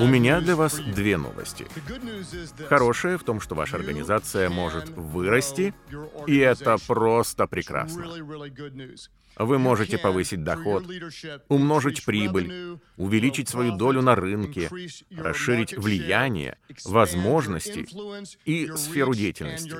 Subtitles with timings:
[0.00, 1.66] У меня для вас две новости.
[2.68, 5.74] Хорошая в том, что ваша организация может вырасти,
[6.26, 8.06] и это просто прекрасно.
[9.36, 10.84] Вы можете повысить доход,
[11.48, 14.70] умножить прибыль, увеличить свою долю на рынке,
[15.10, 17.86] расширить влияние, возможности
[18.44, 19.74] и сферу деятельности.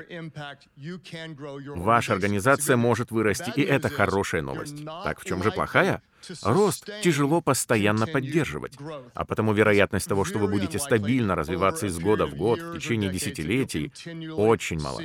[1.77, 4.85] Ваша организация может вырасти, и это хорошая новость.
[4.85, 6.03] Так в чем же плохая?
[6.43, 8.75] Рост тяжело постоянно поддерживать,
[9.15, 13.11] а потому вероятность того, что вы будете стабильно развиваться из года в год в течение
[13.11, 13.93] десятилетий,
[14.33, 15.01] очень мала.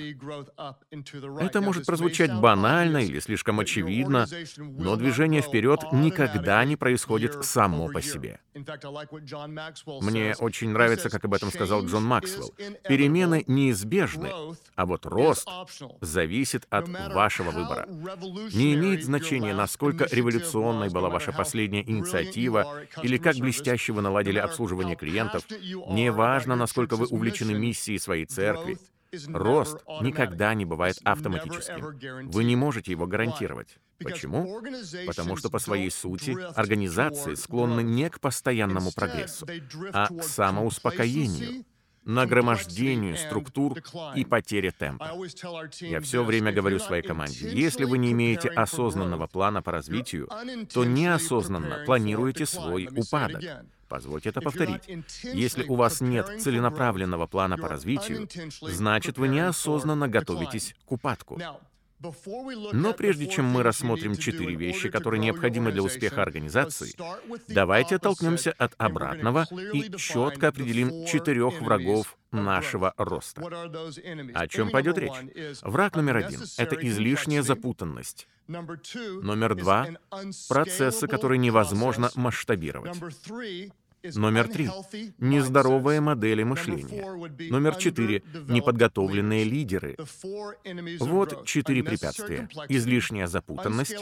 [1.39, 4.27] Это может прозвучать банально или слишком очевидно,
[4.57, 8.39] но движение вперед никогда не происходит само по себе.
[10.01, 12.53] Мне очень нравится, как об этом сказал Джон Максвелл.
[12.88, 14.31] Перемены неизбежны,
[14.75, 15.47] а вот рост
[16.01, 17.88] зависит от вашего выбора.
[18.53, 24.95] Не имеет значения, насколько революционной была ваша последняя инициатива или как блестяще вы наладили обслуживание
[24.95, 25.43] клиентов.
[25.49, 28.77] Неважно, насколько вы увлечены миссией своей церкви.
[29.27, 32.29] Рост никогда не бывает автоматическим.
[32.29, 33.77] Вы не можете его гарантировать.
[34.03, 34.61] Почему?
[35.07, 39.47] Потому что по своей сути организации склонны не к постоянному прогрессу,
[39.91, 41.66] а к самоуспокоению,
[42.09, 43.77] нагромождению структур
[44.15, 45.11] и потере темпа.
[45.79, 50.27] Я все время говорю своей команде, если вы не имеете осознанного плана по развитию,
[50.73, 53.43] то неосознанно планируете свой упадок.
[53.88, 54.83] Позвольте это повторить.
[55.23, 58.27] Если у вас нет целенаправленного плана по развитию,
[58.61, 61.41] значит вы неосознанно готовитесь к упадку.
[62.02, 66.95] Но прежде чем мы рассмотрим четыре вещи, которые необходимы для успеха организации,
[67.47, 73.41] давайте оттолкнемся от обратного и четко определим четырех врагов нашего роста.
[74.33, 75.61] О чем пойдет речь?
[75.61, 78.28] Враг номер один— это излишняя запутанность.
[78.47, 79.88] Номер два—
[80.50, 82.97] процессы, которые невозможно масштабировать.
[84.03, 84.69] Номер три—
[85.19, 87.03] нездоровые модели мышления.
[87.50, 89.97] Номер четыре— неподготовленные лидеры.
[91.00, 92.47] Вот четыре препятствия.
[92.69, 93.96] Излишняя запутанность,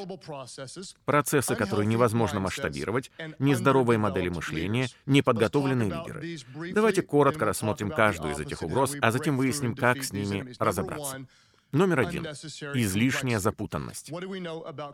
[1.05, 6.71] процессы, которые невозможно масштабировать, нездоровые модели мышления, неподготовленные лидеры.
[6.73, 11.25] Давайте коротко рассмотрим каждую из этих угроз, а затем выясним, как с ними разобраться.
[11.72, 12.25] Номер один.
[12.25, 14.11] Излишняя запутанность.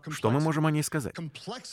[0.09, 1.15] Что мы можем о ней сказать?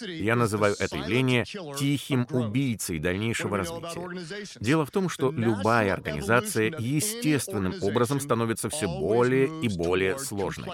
[0.06, 4.58] Я называю это явление тихим убийцей дальнейшего развития.
[4.60, 10.68] Дело в том, что любая организация естественным образом становится все более и более сложной.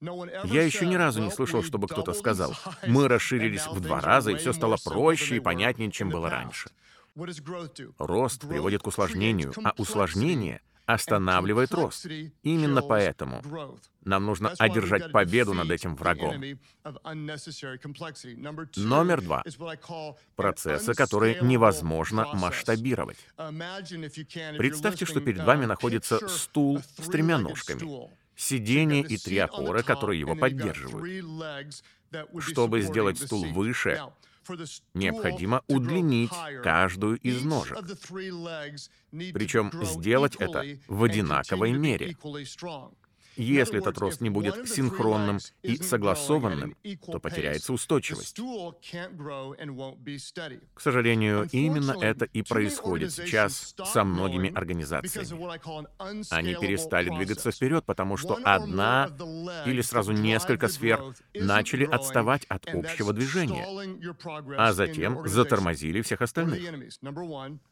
[0.00, 2.54] Я еще ни разу не слышал, чтобы кто-то сказал,
[2.86, 6.68] мы расширились в два раза, и все стало проще и понятнее, чем было раньше.
[7.98, 12.06] Рост приводит к усложнению, а усложнение— останавливает рост.
[12.42, 13.42] Именно поэтому
[14.04, 16.42] нам нужно одержать победу над этим врагом.
[18.76, 19.42] Номер два.
[20.36, 23.18] Процессы, которые невозможно масштабировать.
[24.58, 30.34] Представьте, что перед вами находится стул с тремя ножками, сиденье и три опоры, которые его
[30.34, 31.74] поддерживают.
[32.38, 34.00] Чтобы сделать стул выше,
[34.94, 36.32] необходимо удлинить
[36.62, 37.78] каждую из ножек.
[39.10, 42.16] Причем сделать это в одинаковой мере.
[43.36, 48.38] Если этот рост не будет синхронным и согласованным, то потеряется устойчивость.
[50.74, 56.34] К сожалению, именно это и происходит сейчас со многими организациями.
[56.34, 59.10] Они перестали двигаться вперед, потому что одна
[59.66, 61.02] или сразу несколько сфер
[61.34, 63.66] начали отставать от общего движения,
[64.56, 66.62] а затем затормозили всех остальных.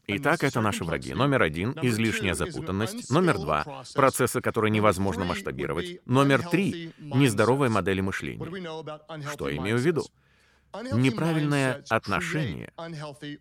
[0.07, 1.13] Итак, это наши враги.
[1.13, 3.09] Номер один— излишняя запутанность.
[3.09, 6.05] Номер два— процессы, которые невозможно масштабировать масштабировать.
[6.05, 8.45] Номер три— нездоровая модель мышления.
[9.31, 10.03] Что я имею в виду?
[10.93, 12.71] Неправильное отношение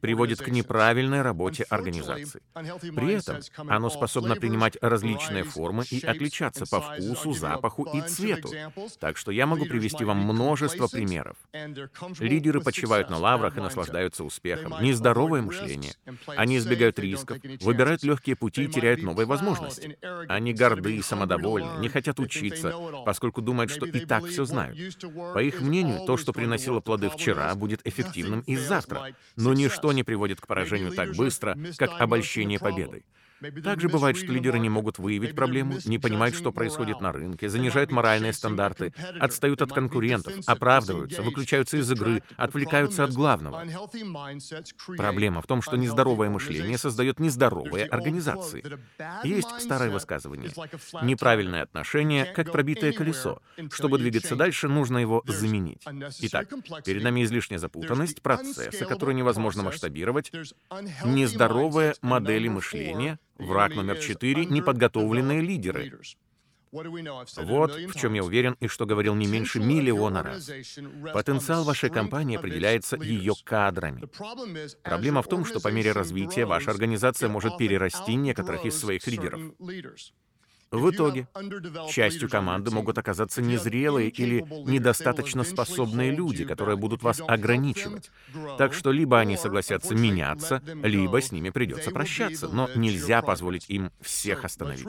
[0.01, 2.43] приводит к неправильной работе организации.
[2.55, 8.51] При этом оно способно принимать различные формы и отличаться по вкусу, запаху и цвету.
[9.01, 11.37] Так что я могу привести вам множество примеров.
[12.19, 14.83] Лидеры почивают на лаврах и наслаждаются успехом.
[14.83, 15.95] Нездоровое мышление.
[16.27, 19.99] Они избегают рисков, выбирают легкие пути и теряют новые возможности.
[20.29, 22.75] Они горды и самодовольны, не хотят учиться,
[23.05, 24.79] поскольку думают, что и так все знают.
[25.35, 29.93] По их мнению, то, что приносило плоды в вчера будет эффективным и завтра, но ничто
[29.93, 33.05] не приводит к поражению так быстро, как обольщение победой.
[33.65, 37.91] Также бывает, что лидеры не могут выявить проблему, не понимают, что происходит на рынке, занижают
[37.91, 43.65] моральные стандарты, отстают от конкурентов, оправдываются, выключаются из игры, отвлекаются от главного.
[44.97, 48.65] Проблема в том, что нездоровое мышление создает нездоровые организации.
[49.25, 50.51] Есть старое высказывание.
[51.03, 53.41] Неправильное отношение, как пробитое колесо.
[53.71, 55.83] Чтобы двигаться дальше, нужно его заменить.
[56.21, 56.49] Итак,
[56.85, 60.33] перед нами излишняя запутанность, процессы, которые невозможно масштабировать,
[61.05, 65.93] нездоровые модели мышления, враг номер четыре— неподготовленные лидеры.
[66.73, 70.51] Вот в чем я уверен и что говорил не меньше миллиона раз.
[71.13, 74.09] Потенциал вашей компании определяется ее кадрами.
[74.83, 79.41] Проблема в том, что по мере развития ваша организация может перерасти некоторых из своих лидеров.
[80.73, 81.29] В итоге,
[81.91, 88.11] частью команды могут оказаться незрелые или недостаточно способные люди, которые будут вас ограничивать.
[88.57, 93.91] Так что либо они согласятся меняться, либо с ними придется прощаться, но нельзя позволить им
[94.01, 94.87] всех остановить.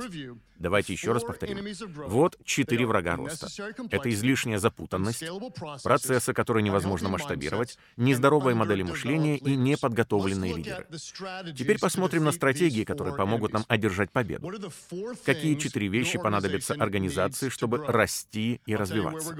[0.58, 1.66] Давайте еще раз повторим.
[2.08, 3.48] Вот четыре врага роста.
[3.90, 5.26] Это излишняя запутанность,
[5.84, 10.88] процессы, которые невозможно масштабировать, нездоровые модели мышления и неподготовленные лидеры.
[11.58, 14.50] Теперь посмотрим на стратегии, которые помогут нам одержать победу.
[15.26, 19.36] Какие четыре вещи понадобятся организации, чтобы расти и развиваться?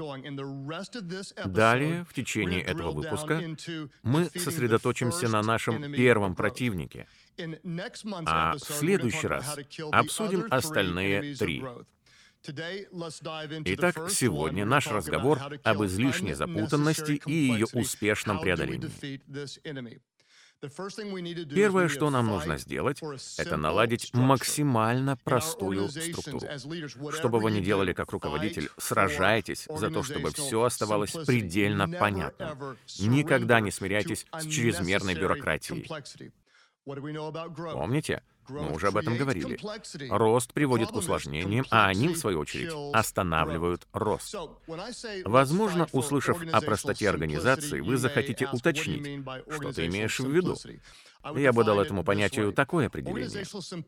[1.44, 3.42] Далее, в течение этого выпуска,
[4.02, 7.06] мы сосредоточимся на нашем первом противнике—
[8.26, 9.56] а в следующий раз
[9.90, 11.64] обсудим остальные три.
[13.64, 18.90] Итак, сегодня наш разговор об излишней запутанности и ее успешном преодолении.
[21.54, 23.00] Первое, что нам нужно сделать,
[23.38, 26.46] это наладить максимально простую структуру.
[27.12, 32.76] Что бы вы ни делали как руководитель, сражайтесь за то, чтобы все оставалось предельно понятным.
[33.00, 35.88] Никогда не смиряйтесь с чрезмерной бюрократией.
[36.84, 38.22] Помните?
[38.48, 39.58] Мы уже об этом говорили.
[40.10, 44.34] Рост приводит к усложнениям, а они, в свою очередь, останавливают рост.
[45.24, 50.56] Возможно, услышав о простоте организации, вы захотите уточнить, что ты имеешь в виду.
[51.36, 53.44] Я бы дал этому понятию такое определение.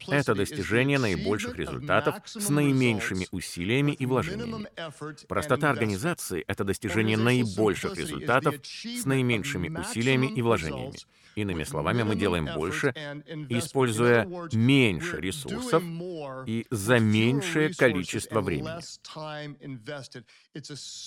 [0.09, 4.69] Это достижение наибольших результатов с наименьшими усилиями и вложениями.
[5.29, 10.97] Простота организации— это достижение наибольших результатов с наименьшими усилиями и вложениями.
[11.37, 12.95] Иными словами, мы делаем больше,
[13.51, 15.83] используя меньше ресурсов
[16.47, 18.81] и за меньшее количество времени.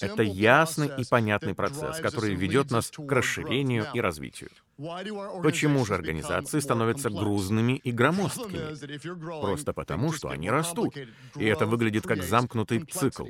[0.02, 4.52] Это ясный и понятный процесс, который ведет нас к расширению и развитию.
[4.78, 9.42] Почему же организации становятся грузными и громоздкими?
[9.42, 10.96] Просто потому, что они растут,
[11.38, 13.26] и это выглядит как замкнутый цикл.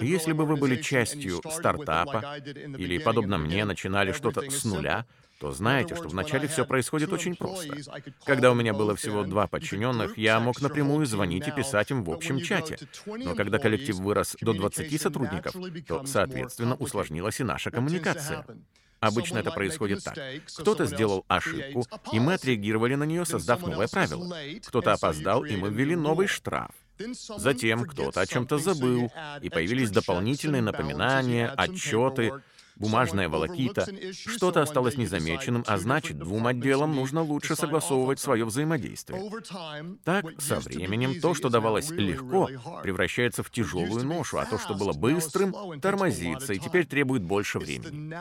[0.00, 5.06] Если бы вы были частью стартапа или, подобно мне, начинали что-то с нуля,
[5.40, 7.76] то знаете, что вначале все происходит очень просто.
[8.24, 12.10] Когда у меня было всего два подчиненных, я мог напрямую звонить и писать им в
[12.10, 12.78] общем чате.
[13.06, 15.54] Но когда коллектив вырос до 20 сотрудников,
[15.86, 18.46] то, соответственно, усложнилась и наша коммуникация.
[19.00, 20.16] Обычно это происходит так.
[20.56, 24.34] Кто-то сделал ошибку, и мы отреагировали на нее, создав новое правило.
[24.66, 26.70] Кто-то опоздал, и мы ввели новый штраф.
[27.36, 32.32] Затем кто-то о чем-то забыл, и появились дополнительные напоминания, отчеты,
[32.76, 33.86] бумажная волокита.
[34.12, 39.30] Что-то осталось незамеченным, а значит, двум отделам нужно лучше согласовывать свое взаимодействие.
[40.04, 42.48] Так, со временем, то, что давалось легко,
[42.82, 48.14] превращается в тяжелую ношу, а то, что было быстрым, тормозится и теперь требует больше времени.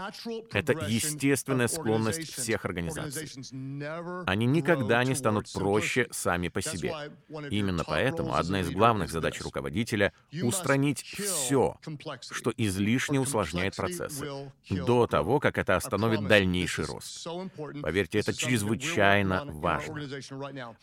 [0.55, 3.29] Это естественная склонность всех организаций.
[4.25, 6.93] Они никогда не станут проще сами по себе.
[7.49, 11.77] Именно поэтому одна из главных задач руководителя— устранить все,
[12.31, 17.27] что излишне усложняет процессы до того, как это остановит дальнейший рост.
[17.81, 20.07] Поверьте, это чрезвычайно важно.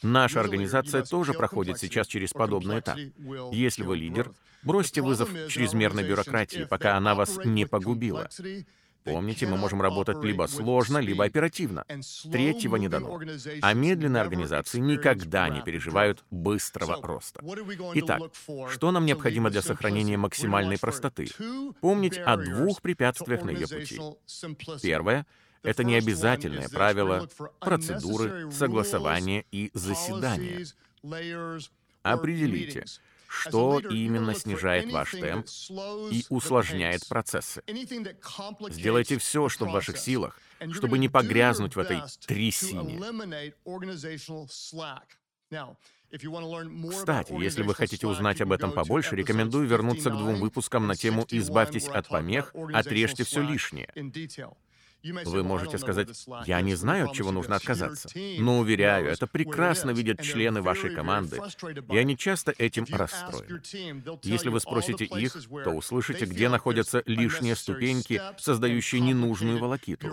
[0.03, 2.99] Наша организация тоже проходит сейчас через подобный этап.
[3.53, 8.29] Если вы лидер, бросьте вызов чрезмерной бюрократии, пока она вас не погубила.
[9.05, 11.85] Помните, мы можем работать либо сложно, либо оперативно.
[12.31, 13.21] Третьего не дано.
[13.63, 17.43] А медленные организации никогда не переживают быстрого роста.
[17.95, 18.23] Итак,
[18.71, 21.29] что нам необходимо для сохранения максимальной простоты?
[21.81, 24.01] Помнить о двух препятствиях на ее пути.
[24.83, 25.27] Первое—
[25.63, 27.29] это необязательное правило
[27.59, 30.67] процедуры, согласования и заседания.
[32.03, 32.85] Определите,
[33.31, 35.47] что именно снижает ваш темп
[36.11, 37.63] и усложняет процессы.
[38.71, 40.39] Сделайте все, что в ваших силах,
[40.73, 43.01] чтобы не погрязнуть в этой трясине.
[46.91, 51.25] Кстати, если вы хотите узнать об этом побольше, рекомендую вернуться к двум выпускам на тему
[51.31, 53.93] «Избавьтесь от помех, отрежьте все лишнее».
[55.03, 56.09] Вы можете сказать,
[56.47, 58.09] я не знаю, от чего нужно отказаться.
[58.39, 61.41] Но, уверяю, это прекрасно видят члены вашей команды,
[61.91, 63.63] и они часто этим расстроены.
[64.23, 70.09] Если вы спросите их, то услышите, где находятся лишние ступеньки, создающие ненужную волокиту.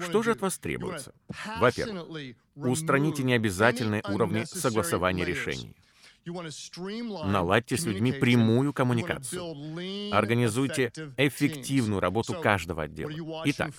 [0.00, 1.14] Что же от вас требуется?
[1.58, 5.76] Во-первых, устраните необязательные уровни согласования решений.
[6.26, 10.12] Наладьте с людьми прямую коммуникацию.
[10.12, 13.12] Организуйте эффективную работу каждого отдела.
[13.44, 13.72] Итак,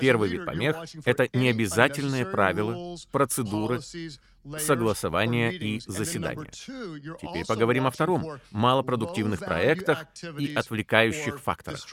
[0.00, 3.80] первый вид помех— это необязательные правила, процедуры,
[4.58, 6.50] согласования и заседания.
[6.50, 10.06] Теперь поговорим о втором— малопродуктивных проектах
[10.38, 11.86] и отвлекающих факторах.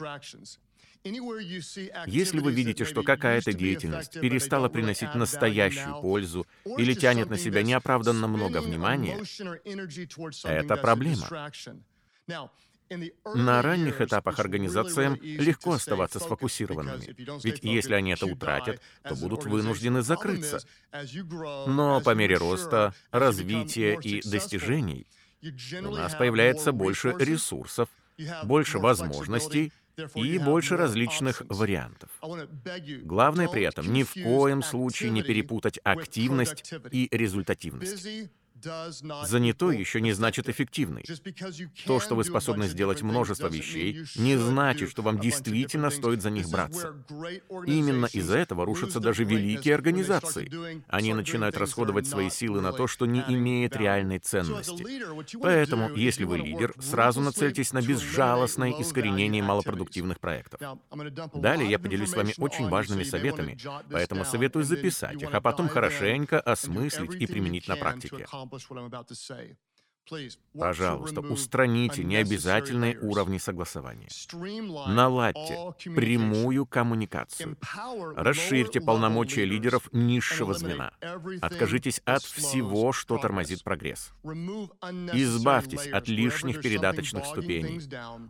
[2.06, 8.26] Если вы видите, что какая-то деятельность перестала приносить настоящую пользу или тянет на себя неоправданно
[8.26, 9.18] много внимания,
[10.44, 11.50] это проблема.
[13.34, 20.02] На ранних этапах организациям легко оставаться сфокусированными, ведь если они это утратят, то будут вынуждены
[20.02, 20.60] закрыться.
[21.66, 25.06] Но по мере роста, развития и достижений
[25.42, 27.88] у нас появляется больше ресурсов,
[28.44, 29.72] больше возможностей,
[30.14, 32.10] и больше различных вариантов.
[33.02, 38.30] Главное при этом ни в коем случае не перепутать активность и результативность.
[39.24, 41.04] Занятой еще не значит эффективный.
[41.86, 46.48] То, что вы способны сделать множество вещей, не значит, что вам действительно стоит за них
[46.48, 46.94] браться.
[47.66, 50.82] Именно из-за этого рушатся даже великие организации.
[50.88, 54.84] Они начинают расходовать свои силы на то, что не имеет реальной ценности.
[55.40, 60.60] Поэтому, если вы лидер, сразу нацельтесь на безжалостное искоренение малопродуктивных проектов.
[61.34, 63.58] Далее я поделюсь с вами очень важными советами,
[63.90, 68.26] поэтому советую записать их, а потом хорошенько осмыслить и применить на практике.
[68.46, 69.54] accomplish what I'm about to say.
[70.58, 74.08] Пожалуйста, устраните необязательные уровни согласования.
[74.86, 75.56] Наладьте
[75.94, 77.56] прямую коммуникацию.
[78.14, 80.92] Расширьте полномочия лидеров низшего звена.
[81.40, 84.12] Откажитесь от всего, что тормозит прогресс.
[84.24, 87.80] Избавьтесь от лишних передаточных ступеней.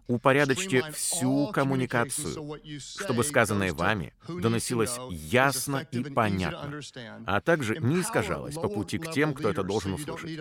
[0.09, 6.81] Упорядочьте всю коммуникацию, чтобы сказанное вами доносилось ясно и понятно,
[7.27, 10.41] а также не искажалось по пути к тем, кто это должен услышать.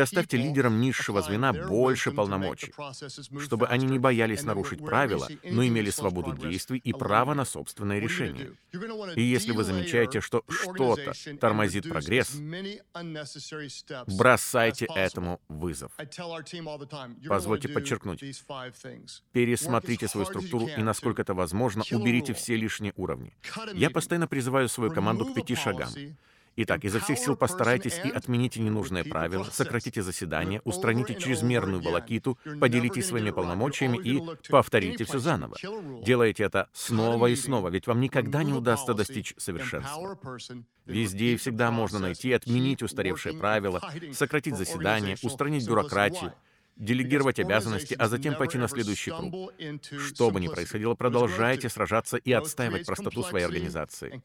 [0.00, 2.72] Предоставьте лидерам низшего звена больше полномочий,
[3.38, 8.52] чтобы они не боялись нарушить правила, но имели свободу действий и право на собственное решение.
[9.14, 12.34] И если вы замечаете, что что-то тормозит прогресс,
[14.06, 15.92] бросайте этому вызов.
[17.28, 18.20] Позвольте подчеркнуть,
[19.32, 23.36] пересмотрите свою структуру и, насколько это возможно, уберите все лишние уровни.
[23.74, 25.90] Я постоянно призываю свою команду к пяти шагам.
[26.56, 33.06] Итак, изо всех сил постарайтесь и отмените ненужные правила, сократите заседания, устраните чрезмерную волокиту, поделитесь
[33.06, 35.56] своими полномочиями и повторите все заново.
[36.04, 40.18] Делайте это снова и снова, ведь вам никогда не удастся достичь совершенства.
[40.86, 43.80] Везде и всегда можно найти отменить устаревшие правила,
[44.12, 46.32] сократить заседания, устранить бюрократию,
[46.80, 49.52] делегировать обязанности, а затем пойти на следующий круг.
[50.08, 54.20] Что бы ни происходило, продолжайте сражаться и отстаивать простоту своей организации,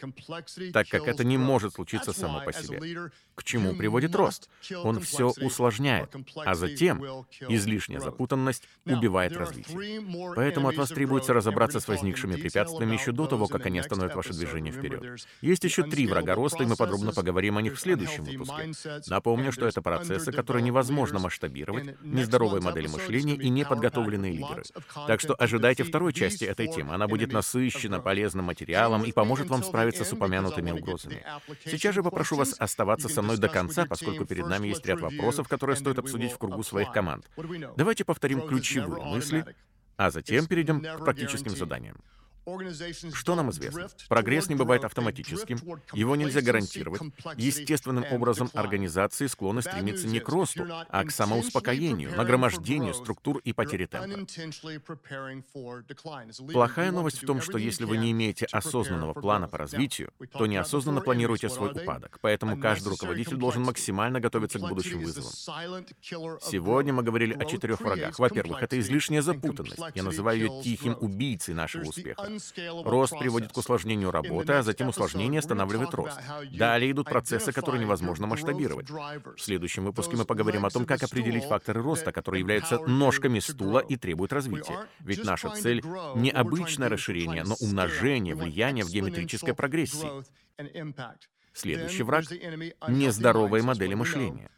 [0.71, 3.12] так как это не может случиться само по себе.
[3.35, 4.50] К чему приводит рост?
[4.83, 7.03] Он все усложняет, а затем
[7.50, 10.01] излишняя запутанность убивает развитие.
[10.35, 14.33] Поэтому от вас требуется разобраться с возникшими препятствиями еще до того, как они остановят ваше
[14.33, 15.19] движение вперед.
[15.41, 18.71] Есть еще три врага роста, и мы подробно поговорим о них в следующем выпуске.
[19.07, 24.63] Напомню, что это процессы, которые невозможно масштабировать, нездоровые здоровой модели мышления и неподготовленные лидеры.
[25.07, 26.93] Так что ожидайте второй части этой темы.
[26.93, 31.23] Она будет насыщена полезным материалом и поможет вам справиться с упомянутыми угрозами.
[31.65, 35.47] Сейчас же попрошу вас оставаться со мной до конца, поскольку перед нами есть ряд вопросов,
[35.47, 37.29] которые стоит обсудить в кругу своих команд.
[37.75, 39.45] Давайте повторим ключевые мысли,
[39.97, 41.97] а затем перейдем к практическим заданиям.
[43.13, 43.87] Что нам известно?
[44.07, 45.57] Прогресс не бывает автоматическим,
[45.93, 47.01] его нельзя гарантировать.
[47.37, 53.87] Естественным образом организации склонны стремиться не к росту, а к самоуспокоению, нагромождению структур и потере
[53.87, 54.25] темпа.
[56.51, 61.01] Плохая новость в том, что если вы не имеете осознанного плана по развитию, то неосознанно
[61.01, 62.19] планируете свой упадок.
[62.21, 65.31] Поэтому каждый руководитель должен максимально готовиться к будущим вызовам.
[66.41, 68.19] Сегодня мы говорили о четырех врагах.
[68.19, 69.79] Во-первых, это излишняя запутанность.
[69.95, 72.34] Я называю ее тихим убийцей нашего успеха.
[72.83, 76.19] Рост приводит к усложнению работы, а затем усложнение останавливает рост.
[76.51, 78.89] Далее идут процессы, которые невозможно масштабировать.
[78.89, 83.79] В следующем выпуске мы поговорим о том, как определить факторы роста, которые являются ножками стула
[83.79, 84.87] и требуют развития.
[84.99, 85.83] Ведь наша цель—
[86.15, 90.09] не обычное расширение, но умножение влияния в геометрической прогрессии.
[91.53, 92.25] Следующий враг—
[92.87, 94.49] нездоровые модели мышления.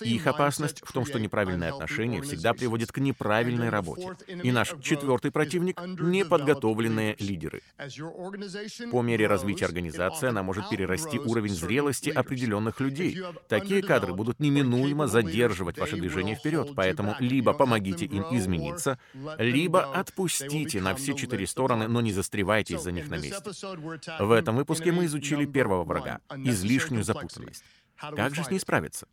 [0.00, 4.14] Их опасность в том, что неправильное отношение всегда приводит к неправильной работе.
[4.26, 7.62] И наш четвертый противник— неподготовленные лидеры.
[8.92, 13.18] По мере развития организации она может перерасти уровень зрелости определенных людей.
[13.48, 18.98] Такие кадры будут неминуемо задерживать ваше движение вперед, поэтому либо помогите им измениться,
[19.38, 23.42] либо отпустите на все четыре стороны, но не застревайте из-за них на месте.
[24.18, 27.64] В этом выпуске мы изучили первого врага— излишнюю запутанность.
[27.98, 29.08] Как же с ней справиться?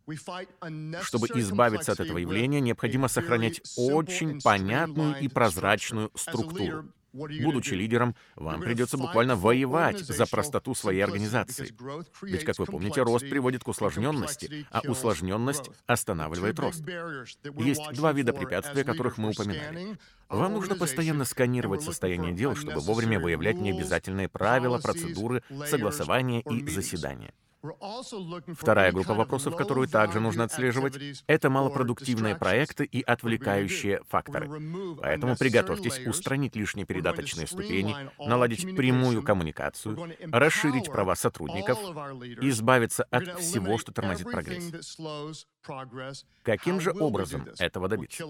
[1.02, 6.92] Чтобы избавиться от этого явления, необходимо сохранять очень понятную и прозрачную структуру.
[7.16, 11.74] Будучи лидером, вам придется буквально воевать за простоту своей организации.
[12.22, 16.84] Ведь, как вы помните, рост приводит к усложненности, а усложненность останавливает рост.
[17.58, 19.98] Есть два вида препятствий, о которых мы упоминали.
[20.28, 27.32] Вам нужно постоянно сканировать состояние дел, чтобы вовремя выявлять необязательные правила, процедуры, согласования и заседания.
[28.58, 34.50] Вторая группа вопросов, которую также нужно отслеживать, это малопродуктивные проекты и отвлекающие факторы.
[35.00, 39.98] Поэтому приготовьтесь устранить лишние передаточные ступени, наладить прямую коммуникацию,
[40.32, 41.78] расширить права сотрудников,
[42.40, 45.06] избавиться от всего, что тормозит прогресс.
[46.42, 48.24] Каким же образом этого добиться?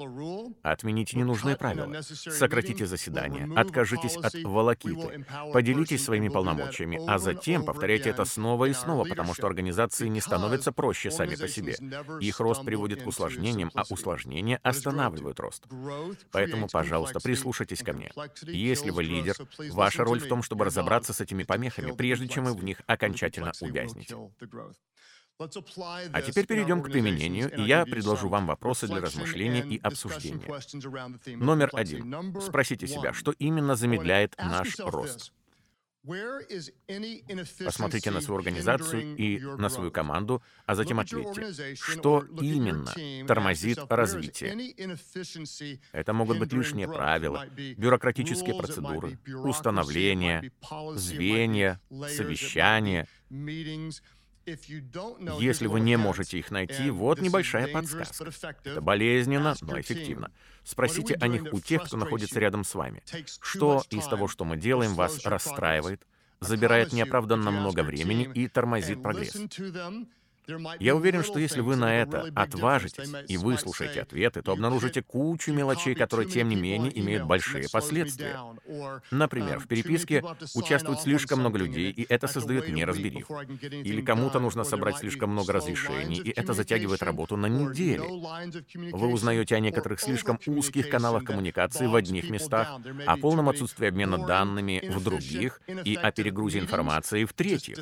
[0.62, 8.25] Отмените ненужные правила, сократите заседания, откажитесь от волокиты, поделитесь своими полномочиями, а затем повторяйте это
[8.25, 11.76] снова и снова, потому что организации не становятся проще сами по себе.
[12.21, 15.64] Их рост приводит к усложнениям, а усложнения останавливают рост.
[16.33, 18.11] Поэтому, пожалуйста, прислушайтесь ко мне.
[18.43, 19.37] Если вы лидер,
[19.71, 23.52] ваша роль в том, чтобы разобраться с этими помехами, прежде чем вы в них окончательно
[23.61, 24.16] увязнете.
[25.38, 30.47] А теперь перейдем к применению, и я предложу вам вопросы для размышления и обсуждения.
[31.37, 32.40] Номер один.
[32.40, 35.33] Спросите себя, что именно замедляет наш рост?
[37.64, 42.95] Посмотрите на свою организацию и на свою команду, а затем ответьте, что именно
[43.26, 44.75] тормозит развитие.
[45.93, 50.52] Это могут быть лишние правила, бюрократические процедуры, установления,
[50.95, 53.09] звенья, совещания,
[55.41, 58.33] если вы не можете их найти, вот небольшая подсказка.
[58.65, 60.31] Это болезненно, но эффективно.
[60.65, 63.03] Спросите о них у тех, кто находится рядом с вами.
[63.41, 66.07] Что из того, что мы делаем, вас расстраивает,
[66.41, 69.37] забирает неоправданно много времени и тормозит прогресс?
[70.79, 75.95] Я уверен, что если вы на это отважитесь и выслушаете ответы, то обнаружите кучу мелочей,
[75.95, 78.38] которые, тем не менее, имеют большие последствия.
[79.11, 80.23] Например, в переписке
[80.54, 83.41] участвует слишком много людей, и это создает неразбериху.
[83.71, 88.02] Или кому-то нужно собрать слишком много разрешений, и это затягивает работу на недели.
[88.93, 94.19] Вы узнаете о некоторых слишком узких каналах коммуникации в одних местах, о полном отсутствии обмена
[94.19, 97.78] данными в других и о перегрузе информации в третьих.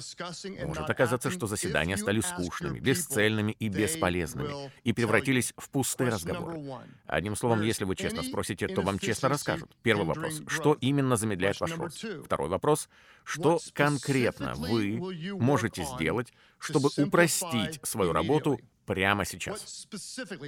[0.64, 6.60] Может оказаться, что заседания стали скучными, скучными, бесцельными и бесполезными, и превратились в пустые разговоры.
[7.06, 9.70] Одним словом, если вы честно спросите, то вам честно расскажут.
[9.82, 12.04] Первый вопрос— что именно замедляет ваш рост?
[12.24, 12.88] Второй вопрос—
[13.24, 15.00] что конкретно вы
[15.38, 19.88] можете сделать, чтобы упростить свою работу прямо сейчас.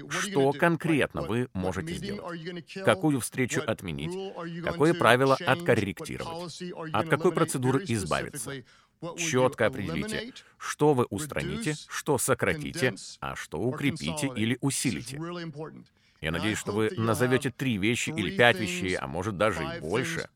[0.09, 2.67] Что конкретно вы можете сделать?
[2.85, 4.13] Какую встречу отменить?
[4.63, 6.63] Какое правило откорректировать?
[6.93, 8.63] От какой процедуры избавиться?
[9.17, 15.21] Четко определите, что вы устраните, что сократите, а что укрепите или усилите.
[16.21, 20.29] Я надеюсь, что вы назовете три вещи или пять вещей, а может даже и больше.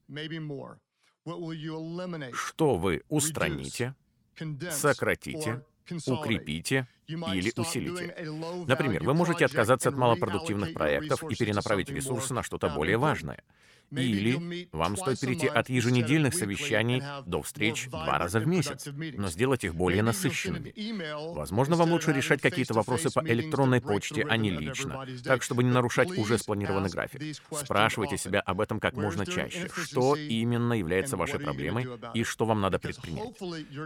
[2.32, 3.94] Что вы устраните,
[4.70, 5.64] сократите,
[6.06, 8.14] укрепите или усилите.
[8.66, 13.42] Например, вы можете отказаться от малопродуктивных проектов и перенаправить ресурсы на что-то более важное—
[13.90, 19.64] или вам стоит перейти от еженедельных совещаний до встреч два раза в месяц, но сделать
[19.64, 20.72] их более насыщенными.
[21.34, 25.70] Возможно, вам лучше решать какие-то вопросы по электронной почте, а не лично, так, чтобы не
[25.70, 27.36] нарушать уже спланированный график.
[27.52, 29.68] Спрашивайте себя об этом как можно чаще.
[29.74, 33.34] Что именно является вашей проблемой и что вам надо предпринять.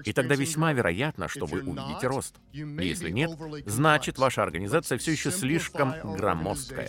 [0.05, 2.37] И тогда весьма вероятно, что вы увидите рост.
[2.53, 3.31] Если нет,
[3.67, 6.89] значит, ваша организация все еще слишком громоздкая.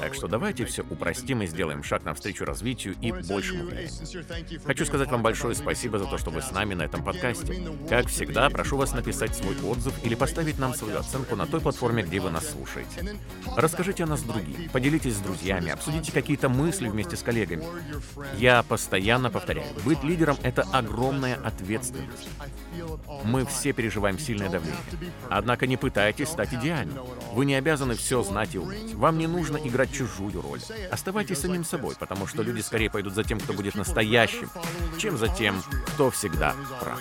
[0.00, 4.60] Так что давайте все упростим и сделаем шаг навстречу развитию и большему влиянию.
[4.64, 7.70] Хочу сказать вам большое спасибо за то, что вы с нами на этом подкасте.
[7.88, 12.02] Как всегда, прошу вас написать свой отзыв или поставить нам свою оценку на той платформе,
[12.02, 13.16] где вы нас слушаете.
[13.56, 17.64] Расскажите о нас другим, поделитесь с друзьями, обсудите какие-то мысли вместе с коллегами.
[18.36, 22.28] Я постоянно повторяю, быть лидером— это огромная ответственность.
[23.24, 25.12] Мы все переживаем сильное давление.
[25.30, 27.04] Однако не пытайтесь стать идеальным.
[27.32, 28.94] Вы не обязаны все знать и уметь.
[28.94, 30.60] Вам не нужно играть чужую роль.
[30.90, 34.50] Оставайтесь самим собой, потому что люди скорее пойдут за тем, кто будет настоящим,
[34.98, 35.62] чем за тем,
[35.94, 37.00] кто всегда прав.